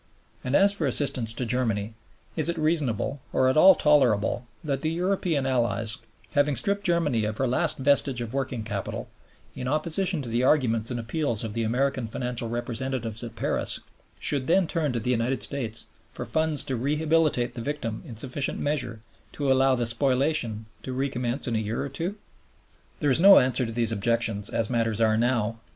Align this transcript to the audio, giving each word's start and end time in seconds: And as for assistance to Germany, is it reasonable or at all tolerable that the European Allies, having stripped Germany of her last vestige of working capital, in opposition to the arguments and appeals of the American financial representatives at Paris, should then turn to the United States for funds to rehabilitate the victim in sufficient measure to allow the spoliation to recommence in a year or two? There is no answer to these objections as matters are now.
And 0.43 0.55
as 0.55 0.73
for 0.73 0.87
assistance 0.87 1.31
to 1.33 1.45
Germany, 1.45 1.93
is 2.35 2.49
it 2.49 2.57
reasonable 2.57 3.21
or 3.31 3.49
at 3.49 3.55
all 3.55 3.75
tolerable 3.75 4.47
that 4.63 4.81
the 4.81 4.89
European 4.89 5.45
Allies, 5.45 5.99
having 6.31 6.55
stripped 6.55 6.83
Germany 6.83 7.23
of 7.23 7.37
her 7.37 7.47
last 7.47 7.77
vestige 7.77 8.19
of 8.19 8.33
working 8.33 8.63
capital, 8.63 9.09
in 9.53 9.67
opposition 9.67 10.23
to 10.23 10.27
the 10.29 10.41
arguments 10.43 10.89
and 10.89 10.99
appeals 10.99 11.43
of 11.43 11.53
the 11.53 11.61
American 11.61 12.07
financial 12.07 12.49
representatives 12.49 13.23
at 13.23 13.35
Paris, 13.35 13.79
should 14.17 14.47
then 14.47 14.65
turn 14.65 14.91
to 14.91 14.99
the 14.99 15.11
United 15.11 15.43
States 15.43 15.85
for 16.11 16.25
funds 16.25 16.63
to 16.63 16.75
rehabilitate 16.75 17.53
the 17.53 17.61
victim 17.61 18.01
in 18.03 18.17
sufficient 18.17 18.57
measure 18.57 19.01
to 19.33 19.51
allow 19.51 19.75
the 19.75 19.85
spoliation 19.85 20.65
to 20.81 20.93
recommence 20.93 21.47
in 21.47 21.55
a 21.55 21.59
year 21.59 21.83
or 21.83 21.89
two? 21.89 22.15
There 23.01 23.11
is 23.11 23.19
no 23.19 23.37
answer 23.37 23.67
to 23.67 23.71
these 23.71 23.91
objections 23.91 24.49
as 24.49 24.67
matters 24.67 24.99
are 24.99 25.15
now. 25.15 25.59